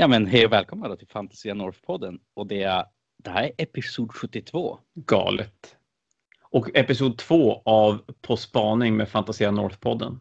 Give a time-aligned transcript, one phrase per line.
[0.00, 2.18] Ja men hej och välkomna då till Fantasia North-podden.
[2.34, 2.84] Och det, är,
[3.24, 4.78] det här är episod 72.
[4.94, 5.76] Galet.
[6.50, 10.18] Och episod två av På spaning med Fantasia North-podden.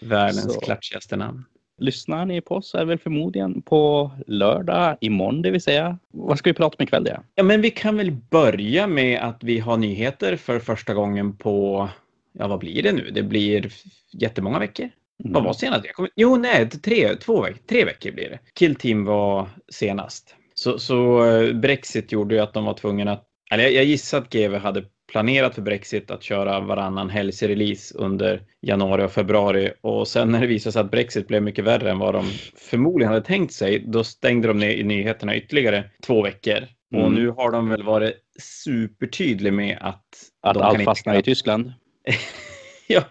[0.00, 0.60] Världens Så.
[0.60, 1.44] klatschigaste namn.
[1.78, 5.98] Lyssnar ni på oss är väl förmodligen på lördag imorgon det vill säga.
[6.08, 7.20] Vad ska vi prata om ikväll det?
[7.34, 11.88] Ja, men vi kan väl börja med att vi har nyheter för första gången på,
[12.32, 13.10] ja vad blir det nu?
[13.10, 13.72] Det blir
[14.12, 14.90] jättemånga veckor.
[15.24, 15.84] Vad var senast?
[15.86, 18.38] Jag kommer- Jo, nej, tre, två veckor, tre veckor blir det.
[18.58, 20.34] Kill Team var senast.
[20.54, 24.18] Så, så eh, Brexit gjorde ju att de var tvungna att, eller jag, jag gissar
[24.18, 30.08] att GW hade planerat för Brexit att köra varannan helgsrelease under januari och februari och
[30.08, 32.24] sen när det visade sig att Brexit blev mycket värre än vad de
[32.70, 36.58] förmodligen hade tänkt sig, då stängde de ner i nyheterna ytterligare två veckor.
[36.94, 37.14] Och Mm.
[37.14, 40.04] nu har de väl varit supertydliga med att
[40.42, 41.72] Att allt fastnar i Tyskland.
[42.86, 43.02] ja,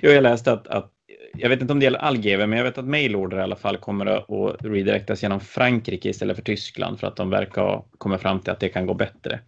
[0.00, 0.91] jag läste att, att
[1.36, 3.56] jag vet inte om det gäller all GV, men jag vet att mailorder i alla
[3.56, 7.84] fall kommer att att redirectas genom Frankrike istället för Tyskland för att de verkar ha
[7.98, 9.40] kommit fram till att det kan gå bättre.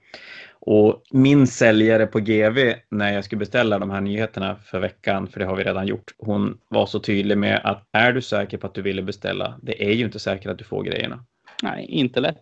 [0.66, 5.40] Och min säljare på GV när jag skulle beställa de här nyheterna för veckan, för
[5.40, 8.66] det har vi redan gjort, hon var så tydlig med att är du säker på
[8.66, 9.58] att du ville beställa?
[9.62, 11.24] Det är ju inte säkert att du får grejerna.
[11.62, 12.38] Nej, inte lätt.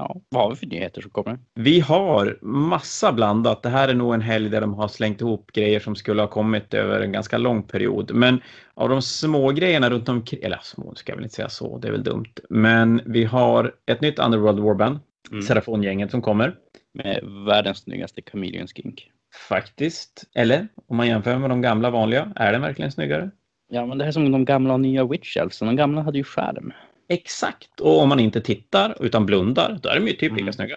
[0.00, 1.38] Ja, vad har vi för nyheter som kommer?
[1.54, 3.62] Vi har massa blandat.
[3.62, 6.28] Det här är nog en helg där de har slängt ihop grejer som skulle ha
[6.28, 8.10] kommit över en ganska lång period.
[8.14, 8.40] Men
[8.74, 11.88] av de små grejerna runt omkring, eller små ska jag väl inte säga så, det
[11.88, 12.32] är väl dumt.
[12.50, 14.98] Men vi har ett nytt Underworld Warband,
[15.30, 15.42] Mm.
[15.42, 16.56] Serafon-gänget som kommer.
[16.94, 19.10] Med världens snyggaste Chameleon Skink.
[19.48, 20.24] Faktiskt.
[20.34, 23.30] Eller om man jämför med de gamla vanliga, är den verkligen snyggare?
[23.68, 25.58] Ja, men det här är som de gamla och nya Witch Elves.
[25.58, 26.72] De gamla hade ju skärm.
[27.10, 27.80] Exakt.
[27.80, 30.52] Och om man inte tittar utan blundar, då är de ju typ lika Mm.
[30.52, 30.76] snygga.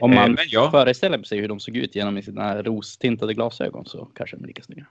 [0.00, 0.70] Om Eh, man men ja.
[0.70, 4.62] föreställer sig hur de såg ut genom sina rostintade glasögon så kanske de är lika
[4.62, 4.86] snygga.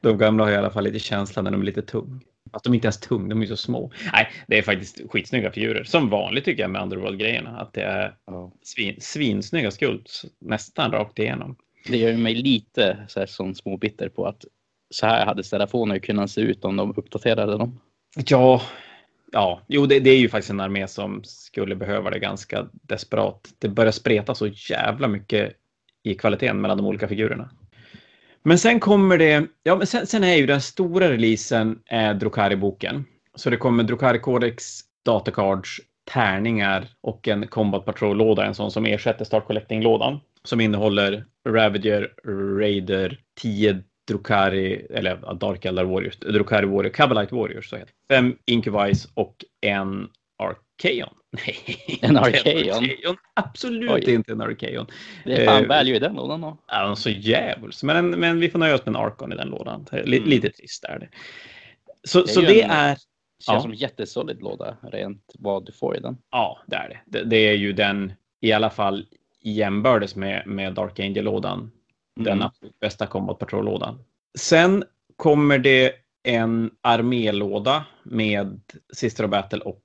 [0.00, 2.20] De gamla har i alla fall lite känsla när de är lite tung.
[2.52, 3.92] Att de inte ens är tung, de är så små.
[4.12, 5.84] Nej, det är faktiskt skitsnygga figurer.
[5.84, 7.58] Som vanligt tycker jag med Underworld-grejerna.
[7.58, 8.14] Att det är
[8.62, 11.56] svin, svinsnygga skulpt nästan rakt igenom.
[11.88, 14.44] Det gör mig lite så här, som små bitter på att
[14.90, 17.80] så här hade Serafoner kunnat se ut om de uppdaterade dem.
[18.26, 18.62] Ja,
[19.32, 19.62] ja.
[19.68, 23.48] jo det, det är ju faktiskt en armé som skulle behöva det ganska desperat.
[23.58, 25.52] Det börjar spreta så jävla mycket
[26.02, 27.50] i kvaliteten mellan de olika figurerna.
[28.42, 33.04] Men sen kommer det, ja men sen, sen är ju den stora releasen är Drukari-boken.
[33.34, 35.80] Så det kommer Drukari Codex, datacards,
[36.12, 40.20] tärningar och en Combat Patrol-låda, en sån som ersätter Start Collecting-lådan.
[40.44, 42.12] Som innehåller Ravager,
[42.58, 48.14] Raider, 10 Drukari, eller Dark Eldar Warriors, Drukari Warrior, Cabalite Warriors, så heter det.
[48.14, 50.08] Fem Incubis och en
[50.42, 51.14] Archaeon.
[51.32, 53.16] Nej, En Archaeon?
[53.34, 54.14] Absolut Oj.
[54.14, 54.86] inte en Archaeon.
[55.24, 56.58] Det är fan Eh, value i den lådan då.
[56.68, 57.82] Ja, så djävulskt.
[57.82, 59.86] Men, men vi får nöja oss med en Archon i den lådan.
[59.92, 60.28] L- Mm.
[60.28, 61.08] Lite trist är det.
[62.04, 62.96] Så Det så det en- är,
[63.44, 63.60] Känns Ja.
[63.60, 66.16] som en jättesolid låda rent vad du får i den.
[66.30, 67.18] ja, det är det.
[67.18, 67.24] det.
[67.24, 69.06] Det är ju den, i alla fall
[69.42, 71.70] jämbördes med, med Dark Angel-lådan.
[72.24, 72.46] Den Mm.
[72.46, 73.98] absolut bästa Combat Patrol-lådan.
[74.38, 74.84] Sen
[75.16, 75.92] kommer det
[76.22, 78.60] en armélåda med
[78.92, 79.82] Sister of Battle och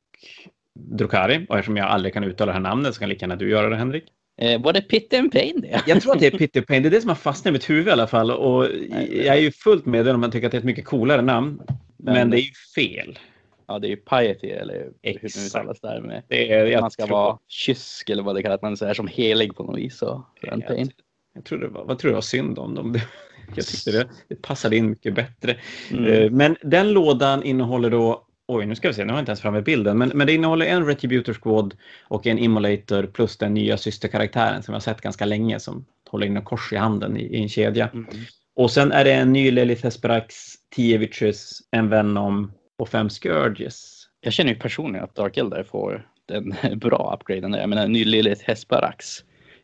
[0.76, 1.46] Drukari.
[1.50, 3.70] Och eftersom jag aldrig kan uttala det här namnet så kan lika gärna du göra
[3.70, 4.04] det Henrik.
[4.42, 5.82] Eh, var det Pit and Pain det?
[5.88, 6.84] Jag tror att det är Pitty Pain.
[6.84, 8.32] Det är det som har fastnat i mitt huvud i alla fall.
[8.32, 8.66] Och
[9.12, 11.22] jag är ju fullt medveten om att jag tycker att det är ett mycket coolare
[11.22, 11.62] namn.
[11.98, 13.20] Men, Men- det är ju fel.
[13.68, 15.82] Ja, det är ju Piety eller hur det nu Exakt.
[15.82, 16.24] där med.
[16.28, 18.62] Det är, man ska tror, vara kysk eller vad det kallas.
[18.62, 19.98] Man är som helig på något vis.
[19.98, 20.88] Så, en jag.
[21.34, 23.00] Jag tror det var, vad tror du var synd om dem?
[23.56, 25.58] Jag tyckte det, det passade in mycket bättre.
[25.92, 26.06] Mm.
[26.06, 29.30] Eh, Men den lådan innehåller då Oj, nu ska vi se, nu har jag inte
[29.30, 33.54] ens framme bilden, men, men det innehåller en Retributor Squad och en Immolator plus den
[33.54, 37.18] nya systerkaraktären som jag har sett ganska länge som håller in en kors i handen
[37.18, 37.90] i, i en kedja.
[37.94, 38.08] Mm.
[38.56, 40.36] Och sen är det en ny Lilith Hesperax,
[40.76, 44.08] 10 Witches, en Venom och fem Scourges.
[44.22, 47.52] Jag känner ju personligen att Dark Eldar får den bra upgraden.
[47.52, 47.60] där.
[47.60, 49.06] Jag menar, ny Lilith Hesperax.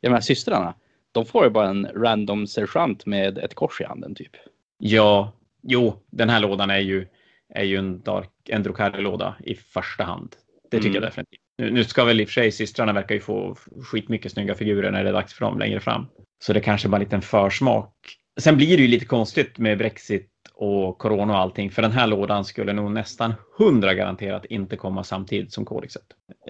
[0.01, 0.73] Jag menar systrarna.
[1.11, 4.31] De får ju bara en random sergeant med ett kors i handen typ.
[4.77, 5.33] Ja,
[5.63, 7.07] jo, den här lådan är ju,
[7.55, 10.35] är ju en, dark, en Drukari-låda i första hand.
[10.71, 10.93] Det tycker Mm.
[11.03, 11.39] jag definitivt.
[11.57, 14.91] Nu, nu ska väl i och för sig systrarna verkar ju få skitmycket snygga figurer
[14.91, 16.05] när det är dags för dem längre fram.
[16.43, 17.93] Så det kanske bara är en liten försmak.
[18.39, 22.07] Sen blir det ju lite konstigt med Brexit och Corona och allting, för den här
[22.07, 26.05] lådan skulle nog nästan hundra garanterat inte komma samtidigt som kodexet.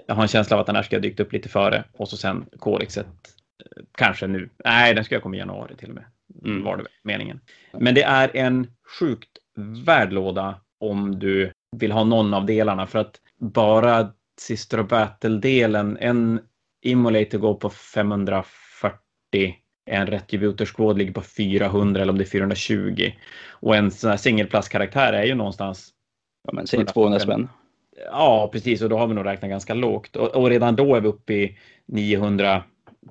[0.06, 2.08] Jag har en känsla av att den här ska ha dykt upp lite före och
[2.08, 3.06] så sen kodexet
[3.92, 4.48] kanske nu.
[4.64, 6.04] Nej, den ska komma i januari till och med.
[6.44, 6.64] Mm.
[6.64, 7.40] Var det meningen.
[7.72, 8.66] Men det är en
[9.00, 9.28] sjukt
[9.86, 15.98] värd låda om du vill ha någon av delarna för att bara Sister of Battle-delen,
[16.00, 16.40] en
[16.82, 19.54] Immolator går på 540,
[19.90, 23.12] en Retributor Squad ligger på 400 eller om det är 420
[23.48, 25.94] och en sån här singelplastkaraktär är ju någonstans
[26.42, 27.48] Ja, men säg 200 spänn.
[28.10, 28.82] Ja, precis.
[28.82, 30.16] Och då har vi nog räknat ganska lågt.
[30.16, 32.62] Och, och redan då är vi uppe i 900,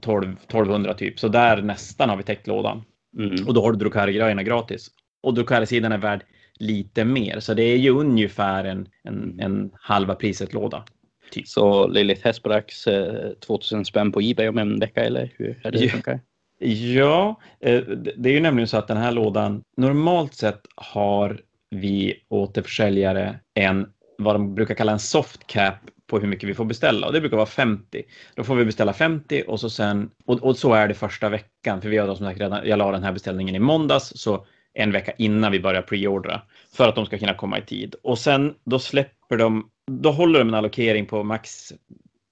[0.02, 1.20] 12, 1200 typ.
[1.20, 2.84] Så där nästan har vi täckt lådan.
[3.18, 3.48] Mm.
[3.48, 4.88] Och då har du Drukari-grejerna gratis.
[5.24, 6.24] Och Drukari-sidan är värd
[6.60, 7.40] lite mer.
[7.40, 10.84] Så det är ju ungefär en, en, en halva priset låda.
[11.32, 11.48] Typ.
[11.48, 15.80] Så Lilith Hesperax eh, 2000 spänn på Ebay om en vecka eller hur är det
[15.80, 15.90] Ja.
[15.90, 16.20] funkar?
[16.62, 17.82] Ja, eh,
[18.18, 23.88] det är ju nämligen så att den här lådan, normalt sett har vi återförsäljare en,
[24.20, 25.76] vad de brukar kalla en soft cap
[26.08, 28.04] på hur mycket vi får beställa och det brukar vara 50.
[28.36, 31.82] Då får vi beställa 50 och så sen, och, och så är det första veckan,
[31.82, 34.46] för vi har då som sagt redan, jag la den här beställningen i måndags, så
[34.74, 36.42] en vecka innan vi börjar preordra
[36.74, 37.96] för att de ska kunna komma i tid.
[38.04, 41.74] Och sen då släpper de, då håller de en allokering på max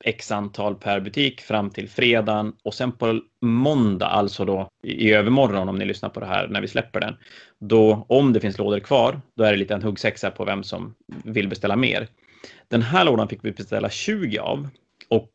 [0.05, 5.69] x antal per butik fram till fredagen och sen på måndag, alltså då i övermorgon
[5.69, 7.15] om ni lyssnar på det här när vi släpper den,
[7.59, 10.95] då om det finns lådor kvar, då är det lite en huggsexa på vem som
[11.23, 12.07] vill beställa mer.
[12.67, 14.69] Den här lådan fick vi beställa 20 av
[15.09, 15.31] och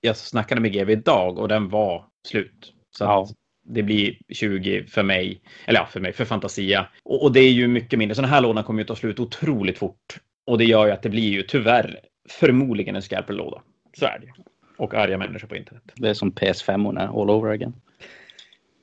[0.00, 2.72] jag snackade med GV idag och den var slut.
[2.98, 3.28] Så Ja.
[3.66, 6.86] det blir 20 för mig, eller ja, för mig, för Fantasia.
[7.04, 8.14] Och, och det är ju mycket mindre.
[8.14, 10.18] Så den här lådan kommer ju ta slut otroligt fort.
[10.46, 12.00] Och det gör ju att det blir ju tyvärr
[12.30, 13.62] förmodligen en scalper-låda.
[13.96, 14.32] Så är det.
[14.76, 15.82] Och arga människor på internet.
[15.94, 17.74] Det är som PS5 all over again.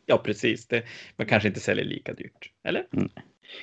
[0.06, 0.68] Ja, precis.
[0.68, 0.84] Det,
[1.16, 2.52] man kanske inte säljer lika dyrt.
[2.64, 2.86] Eller?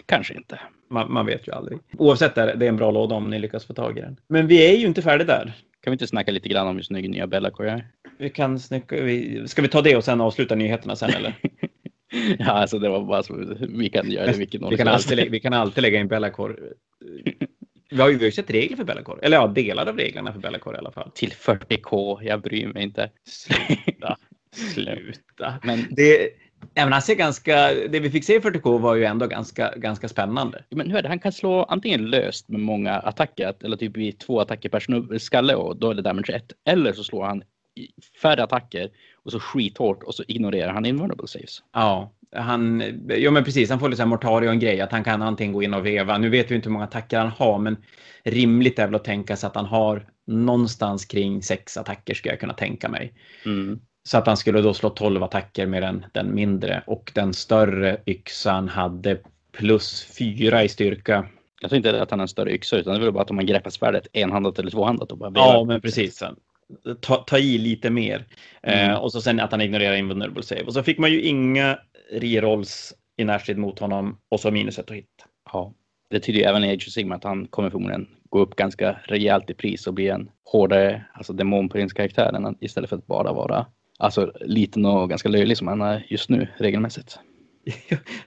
[0.07, 0.61] Kanske inte.
[0.91, 1.79] Man, man vet ju aldrig.
[1.99, 4.17] Oavsett, är det är en bra låda om ni lyckas få tag i den.
[4.29, 5.53] Men vi är ju inte färdiga där.
[5.81, 7.87] Kan vi inte snacka lite grann om hur snygg nya Bellacore är?
[8.19, 11.35] Vi kan snacka, vi, ska vi ta det och sen avsluta nyheterna sen eller?
[12.39, 13.57] Ja, alltså det var bara så.
[13.61, 16.55] Vi kan göra det vilken vi, kan alltid, vi kan alltid lägga in Bellacore.
[17.91, 19.21] Vi har ju sett regler för Bellacore.
[19.23, 21.11] Eller ja, delar av reglerna för Bellacore i alla fall.
[21.15, 23.11] Till 40k, jag bryr mig inte.
[23.29, 24.17] Sluta.
[24.75, 25.55] Sluta.
[25.63, 26.29] Men, Det,
[26.75, 30.09] men han ser ganska, det vi fick se i 40K var ju ändå ganska, ganska
[30.09, 30.65] spännande.
[30.71, 31.09] men hur är det?
[31.09, 35.19] Han kan slå antingen löst med många attacker, att- eller typ i två attacker per
[35.19, 36.53] skalle och då är det damage 1.
[36.69, 37.43] Eller så slår han
[38.23, 38.91] färre attacker
[39.25, 41.63] och så skithårt och så ignorerar han invulnerable saves.
[41.73, 45.05] Ja, han, ja men precis, han får lite så här Mortario en grej, att han
[45.05, 46.19] kan antingen gå in och veva.
[46.19, 47.77] Nu vet vi inte hur många attacker han har, men
[48.25, 52.41] rimligt är väl att tänka sig att han har någonstans kring sex attacker skulle jag
[52.41, 53.13] kunna tänka mig.
[53.45, 53.81] Mm.
[54.09, 58.01] Så att han skulle då slå 12 attacker med den, den mindre och den större
[58.07, 59.19] yxan hade
[59.53, 61.27] plus fyra i styrka.
[61.61, 63.31] Jag tror inte att han har en större yxa utan det är väl bara att
[63.31, 66.23] om man greppar svärdet enhandat eller tvåhandat och bara Ja, men precis.
[67.01, 68.25] Ta, ta i lite mer.
[68.63, 68.91] Mm.
[68.91, 70.63] Eh, och så sen att han ignorerar invulnerable save.
[70.63, 71.79] Och så fick man ju inga
[72.11, 75.25] rerolls i närstrid mot honom och så minus ett att hitta.
[75.53, 75.75] Ja.
[76.11, 78.99] Det tyder ju även i Age of Sigma att han kommer förmodligen gå upp ganska
[79.05, 83.33] rejält i pris och bli en hårdare, alltså demonprinskaraktär än att- istället för att bara
[83.33, 83.67] vara
[83.99, 87.19] alltså liten och ganska löjlig som han är just nu regelmässigt.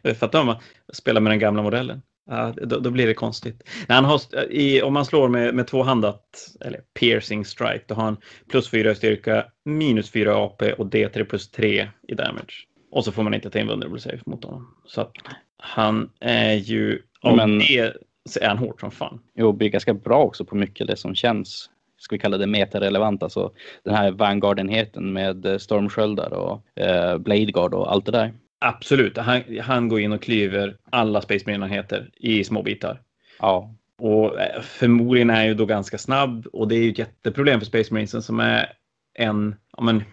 [0.20, 0.56] Fattar om man
[0.94, 2.02] spelar med den gamla modellen.
[2.30, 3.64] Ja, då, då blir det konstigt.
[3.88, 8.04] När han har, i, om man slår med, med tvåhandat, eller piercing strike, då har
[8.04, 8.18] han
[8.50, 12.54] plus fyra i styrka, minus fyra AP och D3 plus tre i damage.
[12.92, 14.76] Och så får man inte ta in vulnerable save mot honom.
[14.86, 15.12] Så att
[15.58, 17.94] han är ju, om Men- det
[18.30, 19.20] så är han hård som fan.
[19.36, 23.24] Jo, blir ganska bra också på mycket det som känns, ska vi kalla det metarelevant,
[23.24, 23.52] alltså
[23.84, 28.34] den här Vanguard-enheten med eh, stormsköldar och eh, Blade Guard och allt det där.
[28.60, 33.02] Absolut, han, han går in och klyver alla Space Marine-enheter i små bitar.
[33.40, 37.60] Ja, Och eh, förmodligen är ju då ganska snabb och det är ju ett jätteproblem
[37.60, 38.74] för Space Marinesen som är
[39.14, 40.04] en, ja men,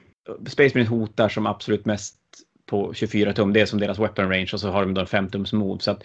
[0.46, 2.16] Space Marines hotar som absolut mest
[2.68, 3.52] på 24 tum.
[3.52, 5.80] Det är som deras weapon range och så har de då en 5 tums move.
[5.80, 6.04] Så att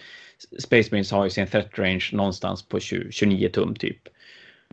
[0.62, 3.98] Space Marines har ju sin threat range någonstans på 20, 29 tum typ.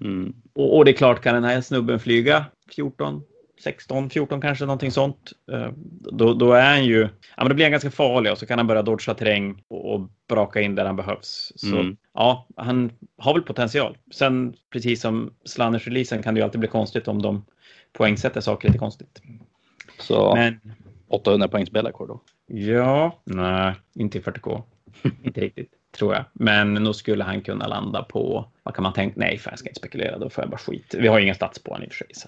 [0.02, 0.34] mm.
[0.54, 2.46] Och, och det är klart, kan den här snubben flyga
[2.76, 3.24] 14,
[3.64, 5.32] 16, 14 kanske någonting sånt.
[5.52, 5.72] eh,
[6.12, 7.10] Då, då är han ju, ja
[7.44, 10.10] men då blir han ganska farlig och så kan han börja dodga terräng och, och
[10.28, 11.52] braka in där han behövs.
[11.56, 11.98] Så Mm.
[12.14, 13.98] ja, han har väl potential.
[14.12, 17.46] Sen precis som Slanners-releasen kan det ju alltid bli konstigt om de
[17.94, 19.22] poängsätter saker lite konstigt.
[20.00, 20.60] så Men
[21.12, 22.22] 800 poängs Bellacore då.
[22.48, 24.62] ja, nej, inte i 40K.
[25.24, 26.26] inte riktigt, tror jag.
[26.34, 29.14] Men nog skulle han kunna landa på, vad kan man tänka?
[29.18, 30.96] Nej, fan jag ska inte spekulera, då får jag bara skit.
[31.00, 32.08] Vi har ju ingen stats på honom i och för sig.
[32.14, 32.28] Så.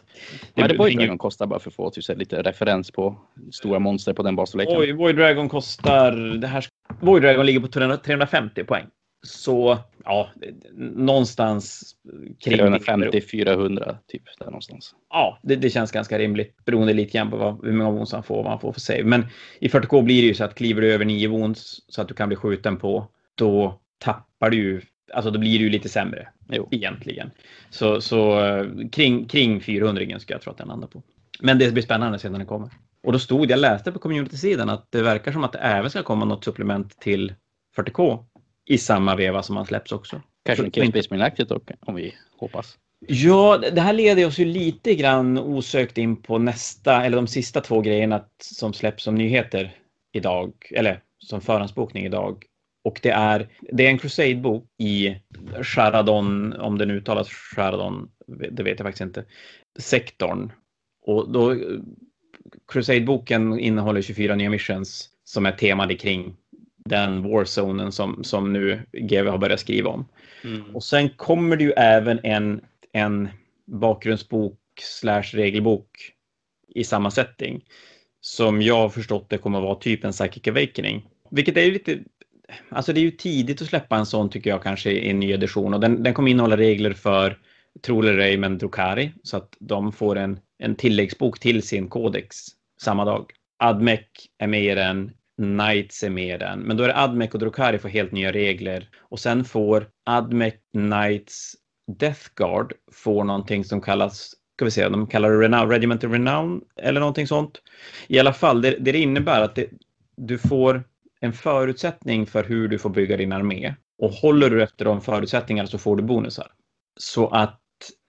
[0.53, 3.15] Det blir Void Dragon kostar bara för att få typ, lite referens på
[3.51, 4.77] stora monster på den basstorleken?
[4.77, 6.11] Oj, Void Dragon kostar...
[6.37, 6.65] Det här,
[6.99, 8.85] Void Dragon ligger på 300 350 poäng.
[9.23, 10.29] Så ja,
[10.77, 11.95] någonstans
[12.39, 12.59] kring...
[12.59, 14.95] 350-400 typ där någonstans.
[15.09, 18.23] Ja, det, det känns ganska rimligt beroende lite grann på vad, hur många wounds han
[18.23, 19.03] får, vad han får för save.
[19.03, 19.25] Men
[19.59, 22.13] i 40K blir det ju så att kliver du över 9 wounds så att du
[22.13, 24.81] kan bli skjuten på, då tappar du ju,
[25.13, 26.67] alltså då blir det ju lite sämre Jo.
[26.71, 27.31] egentligen.
[27.69, 31.03] Så, så eh, kring, kring 400 ska jag tro att den landar på.
[31.39, 32.69] Men det blir spännande sedan den kommer.
[33.03, 36.03] Och då stod, jag läste på community-sidan att det verkar som att det även ska
[36.03, 37.33] komma något supplement till
[37.77, 38.25] 40K
[38.65, 40.21] i samma veva som han släpps också.
[40.45, 42.77] Kanske en Space Marine-aktigt om vi hoppas.
[43.07, 47.61] Ja, det här leder oss ju lite grann osökt in på nästa, eller de sista
[47.61, 49.75] två grejerna som släpps som nyheter
[50.13, 52.45] idag, eller som förhandsbokning idag.
[52.83, 55.15] Och det är, det är en Crusade-bok i
[55.61, 59.25] Charadon, om den uttalas Charadon, det vet jag faktiskt inte,
[59.79, 60.51] sektorn.
[61.05, 61.55] Och då,
[62.67, 66.35] Crusade-boken innehåller 24 nya missions som är temade kring
[66.85, 70.05] den warzonen som, som nu GW har börjat skriva om.
[70.43, 70.75] Mm.
[70.75, 72.61] Och sen kommer det ju även en,
[72.91, 73.29] en
[73.65, 75.87] bakgrundsbok slash regelbok
[76.75, 77.63] i samma setting.
[78.21, 81.09] Som jag har förstått det kommer att vara typ en Psychic Awakening.
[81.29, 81.99] Vilket är ju lite,
[82.69, 85.31] alltså det är ju tidigt att släppa en sån tycker jag kanske i en ny
[85.31, 87.37] edition och den, den kommer innehålla regler för
[87.81, 92.35] Troller Raymond Drukari så att de får en, en tilläggsbok till sin kodex
[92.81, 93.31] samma dag.
[93.59, 93.99] Admec
[94.37, 97.79] är med i den, Knights är med den, men då är det Admec och Drukari
[97.79, 101.55] får helt nya regler och sen får Admec, Knights,
[101.99, 106.11] Death Guard får någonting som kallas ska vi se, de kallar det Renown, Regiment of
[106.11, 107.61] Renown eller någonting sånt.
[108.07, 109.69] I alla fall, det, det innebär att det,
[110.17, 110.83] du får
[111.19, 113.75] en förutsättning för hur du får bygga din armé.
[113.97, 116.47] Och håller du efter de förutsättningarna så får du bonusar.
[116.99, 117.59] Så att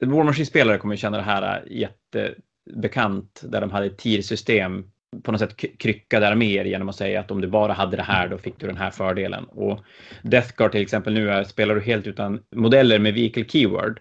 [0.04, 4.90] War Machine-spelare kommer känna det här jättebekant där de hade ett TIR-system
[5.22, 8.28] på något sätt kryckade arméer genom att säga att om du bara hade det här
[8.28, 9.44] då fick du den här fördelen.
[9.44, 9.80] Och
[10.22, 14.00] Death Guard till exempel nu är, spelar du helt utan modeller med vehicle keyword,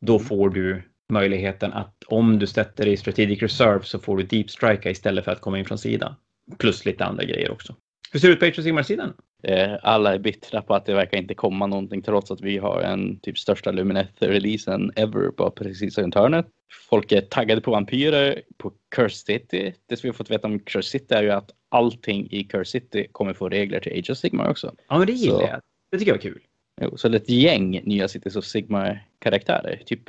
[0.00, 4.50] då får du möjligheten att om du sätter i strategic reserve så får du deep
[4.50, 6.14] strike istället för att komma in från sidan.
[6.58, 7.74] Plus lite andra grejer också.
[8.12, 9.12] Hur ser det ut på Age of Sigmar-sidan?
[9.42, 12.80] Eh, alla är bittra på att det verkar inte komma någonting trots att vi har
[12.80, 16.46] en typ största Lumineth-releasen ever bara precis runt hörnet.
[16.90, 19.74] Folk är taggade på vampyrer, på Curse City.
[19.86, 22.70] Det som vi har fått veta om Curse City är ju att allting i Curse
[22.70, 24.74] City kommer få regler till Age of Sigmar också.
[24.88, 25.60] Ja, men det gillar jag.
[25.90, 26.40] Det tycker jag var kul.
[26.80, 29.82] Jo, så det är ett gäng nya Cities of Sigmar-karaktärer.
[29.86, 30.00] Typ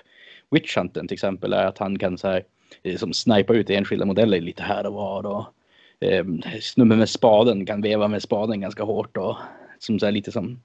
[0.51, 2.43] Witch Hunten till exempel är att han kan så här,
[2.83, 5.25] eh, som snipa ut enskilda modeller lite här och var.
[5.25, 5.45] Och,
[6.01, 6.25] eh,
[6.61, 9.37] snubben med spaden kan veva med spaden ganska hårt och
[9.79, 10.61] som så här, lite som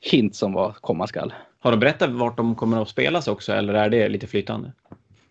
[0.00, 1.32] hint som vad komma skall.
[1.58, 4.72] Har de berättat vart de kommer att spelas också eller är det lite flytande?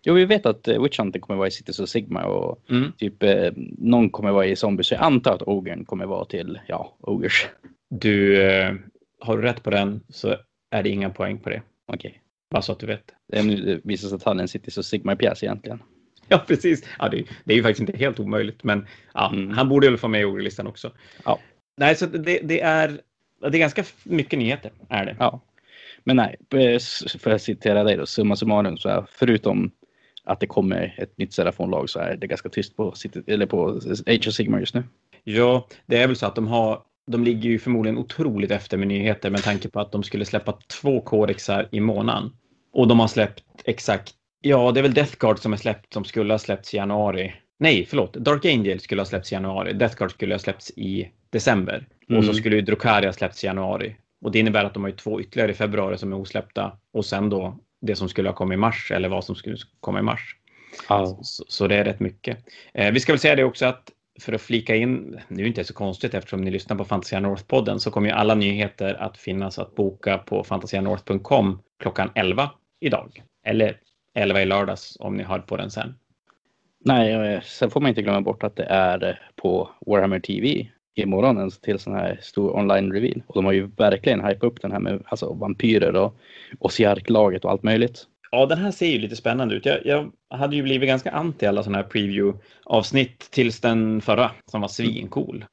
[0.02, 2.92] Jo, vi vet att eh, Witch Hunter kommer vara i Cities of Sigma och mm.
[2.92, 4.86] typ eh, någon kommer vara i Zombies.
[4.86, 7.48] Så jag antar att Ogern kommer vara till, ja, Ogers.
[7.90, 8.74] Du, eh,
[9.20, 10.36] har du rätt på den så
[10.70, 11.62] är det inga poäng på det.
[11.86, 12.10] Okej.
[12.10, 12.20] Okay.
[12.50, 13.12] Bara så att du vet.
[13.26, 15.82] Det visar sig att han är en Cities of Sigma-pjäs egentligen.
[16.32, 16.84] Ja, precis.
[16.98, 19.50] Ja, det, det, är ju faktiskt inte helt omöjligt, men ja, mm.
[19.50, 20.92] han borde väl få med i ordlistan också.
[21.24, 21.38] Ja.
[21.76, 23.00] Nej, så det, det, är,
[23.40, 25.16] det är ganska mycket nyheter, är det.
[25.18, 25.40] Ja.
[26.04, 26.36] Men nej,
[27.18, 29.70] för att citera dig då, summa summarum, så här, förutom
[30.24, 32.94] att det kommer ett nytt Serafon-lag så är det ganska tyst på,
[33.26, 34.82] eller på Age of Sigma just nu.
[35.24, 38.88] Ja, det är väl så att de har de ligger ju förmodligen otroligt efter med
[38.88, 42.32] nyheter med tanke på att de skulle släppa två kodexar i månaden.
[42.72, 46.04] Och de har släppt exakt, ja det är väl Death Guard som är släppt som
[46.04, 47.34] skulle ha släppts i januari.
[47.58, 49.72] Nej, förlåt, Dark Angel skulle ha släppts i januari.
[49.72, 51.86] Death Guard skulle ha släppts i december.
[52.08, 52.18] Mm.
[52.18, 52.40] Och så mm.
[52.40, 53.96] skulle ju Drukari ha släppts i januari.
[54.24, 56.72] Och det innebär att de har ju två ytterligare i februari som är osläppta.
[56.92, 59.98] Och sen då det som skulle ha kommit i mars eller vad som skulle komma
[59.98, 60.36] i mars.
[60.88, 61.06] Ja.
[61.22, 62.38] Så, så, det är rätt mycket.
[62.74, 65.48] Eh, vi ska väl säga det också att för att flika in, nu är det
[65.48, 69.18] inte så konstigt eftersom ni lyssnar på Fantasia North-podden, så kommer ju alla nyheter att
[69.18, 73.22] finnas att boka på fantasianorth.com klockan 11 idag.
[73.46, 73.76] Eller
[74.14, 75.94] 11 i lördags om ni har på den sen.
[76.84, 81.38] Nej, sen får man inte glömma bort att det är eh, på Warhammer TV imorgon
[81.38, 83.22] en till sån här stor online reveal.
[83.26, 86.16] Och de har ju verkligen hypat upp den här med alltså, vampyrer och
[86.58, 88.06] Osiark-laget och allt möjligt.
[88.30, 89.66] Ja, den här ser ju lite spännande ut.
[89.66, 94.60] Jag, jag hade ju blivit ganska anti alla sådana här preview-avsnitt tills den förra som
[94.60, 95.44] var svincool.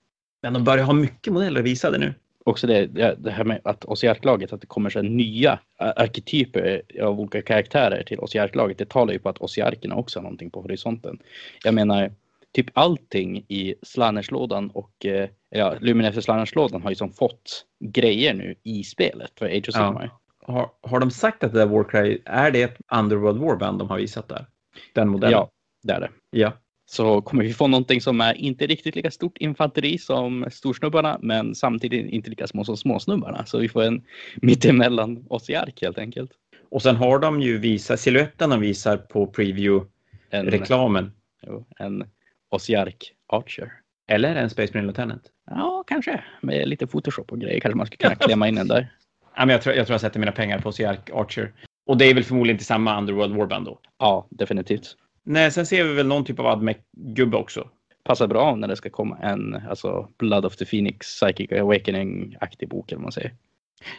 [0.43, 2.13] Men de börjar ha mycket modeller visade nu.
[2.47, 2.85] Också det,
[3.17, 8.19] det här med att Osiark-laget, att det kommer så nya arketyper av olika karaktärer till
[8.19, 8.77] Osiark-laget.
[8.77, 11.19] Det talar ju på att Osiarkerna också har någonting på horisonten.
[11.63, 12.11] Jag menar,
[12.53, 18.55] typ allting i Slannerslådan och eh, ja, Luminefter Slannerslådan har ju som fått grejer nu
[18.63, 20.03] i spelet för Age of Sigmar.
[20.03, 23.89] Ja har, har de sagt att det där Warcry, är det ett Underworld Warband de
[23.89, 24.45] har visat där?
[24.93, 25.31] Den modellen?
[25.31, 25.49] Ja,
[25.83, 26.09] det är det.
[26.29, 26.51] Ja.
[26.89, 31.55] Så kommer vi få någonting som är inte riktigt lika stort infanteri som storsnubbarna, men
[31.55, 33.45] samtidigt inte lika små som småsnubbarna.
[33.45, 34.03] Så vi får en
[34.35, 36.31] mittemellan oss i ark helt enkelt.
[36.69, 41.11] Och sen har de ju visat, siluetten de visar på preview-reklamen.
[41.41, 42.09] En, en
[42.49, 43.71] Osiark Archer.
[44.07, 45.31] Eller en Space Marine Lieutenant.
[45.49, 46.23] Ja, kanske.
[46.41, 48.93] Med lite Photoshop och grejer kanske man skulle kunna klämma in den där.
[49.39, 51.53] Ja, men jag, tror, jag tror jag sätter mina pengar på Siark Archer.
[51.85, 53.79] Och det är väl förmodligen till samma Underworld Warband då?
[53.97, 54.95] Ja, definitivt.
[55.29, 57.69] Nej, sen ser vi väl någon typ av Admec-gubbe också.
[58.03, 62.91] Passar bra när det ska komma en alltså Blood of the Phoenix Psychic Awakening-aktig bok
[62.91, 63.33] eller vad man säger.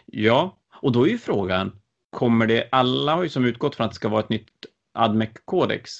[0.06, 1.72] Ja, Och då är ju frågan,
[2.10, 4.50] kommer det, alla har ju som utgått från att det ska vara ett nytt
[4.94, 5.90] ADMEC-kodex.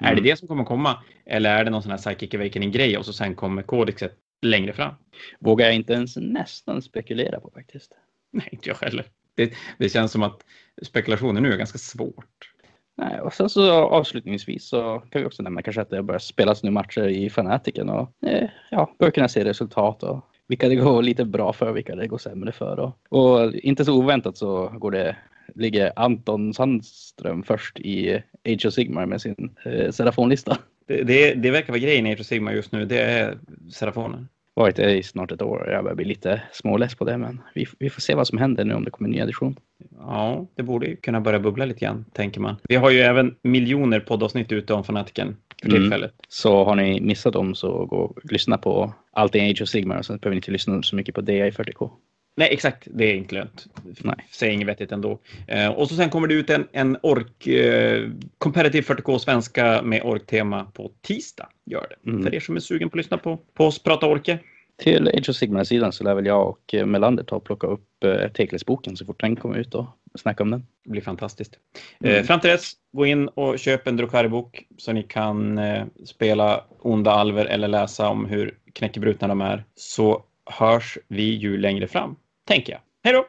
[0.00, 0.10] Mm.
[0.10, 0.24] Är det mm.
[0.24, 1.02] det som kommer komma?
[1.26, 4.94] Eller är det någon sån här Psychic Awakening-grej och så sen kommer kodexet längre fram?
[5.38, 7.92] Vågar jag inte ens nästan spekulera på faktiskt.
[8.32, 9.04] Nej, inte jag heller.
[9.34, 10.44] Det, det känns som att
[10.82, 12.55] spekulationer nu är ganska svårt.
[12.98, 16.62] Nej, och sen så avslutningsvis så kan vi också nämna kanske att det börjar spelas
[16.62, 21.02] nu matcher i Fanatiken och eh, ja, börjar kunna se resultat och vilka det går
[21.02, 22.78] lite bra för, vilka det går sämre för.
[22.78, 25.16] Och, och inte så oväntat så går det,
[25.54, 30.58] ligger Anton Sandström först i Age of Sigmar med sin eh, Serafonlista.
[30.86, 33.38] Det, det, det verkar vara grejen i Age of Sigmar just nu, det är
[33.72, 37.18] Serafonen varit det i snart ett år och jag börjar bli lite småless på det.
[37.18, 39.56] Men vi, vi får se vad som händer nu om det kommer en ny edition.
[39.98, 42.56] Ja, det borde kunna börja bubbla lite grann, tänker man.
[42.68, 45.80] Vi har ju även miljoner poddavsnitt ute om fanatiken för mm.
[45.80, 46.10] tillfället.
[46.10, 46.24] Mm.
[46.28, 50.06] Så har ni missat dem så gå och lyssna på allting Age of Sigmar och
[50.06, 51.90] sen behöver ni inte lyssna så mycket på DA i 40K.
[52.38, 52.88] Nej, exakt.
[52.90, 53.66] Det är inte lönt.
[54.00, 54.26] Nej.
[54.30, 55.18] Säger inget vettigt ändå.
[55.48, 60.02] Eh, och så sen kommer det ut en, en ork, eh, Comparative 40K svenska med
[60.02, 61.48] orktema på tisdag.
[61.64, 62.10] Gör det.
[62.10, 62.22] Mm.
[62.22, 64.38] För er som är sugen på att lyssna på, på oss prata orke.
[64.76, 68.04] Till Age of Sigmar-sidan så lär väl jag och eh, Melander ta och plocka upp
[68.04, 70.66] eh, Tekles-boken så fort den kommer ut och snacka om den.
[70.84, 71.58] Det blir fantastiskt.
[72.00, 72.16] Mm.
[72.16, 76.64] Eh, fram till dess, gå in och köp en Drukari-bok så ni kan eh, spela
[76.78, 79.64] onda alver eller läsa om hur knäckebrutna de är.
[79.74, 82.16] Så hörs vi ju längre fram
[82.46, 82.80] tänker jag.
[83.04, 83.28] Hej då!